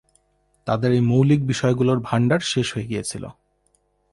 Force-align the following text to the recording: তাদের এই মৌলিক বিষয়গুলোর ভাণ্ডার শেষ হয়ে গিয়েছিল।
তাদের 0.67 0.91
এই 0.91 1.01
মৌলিক 1.01 1.41
বিষয়গুলোর 1.47 1.99
ভাণ্ডার 1.99 2.41
শেষ 2.43 2.67
হয়ে 2.73 2.89
গিয়েছিল। 2.91 3.23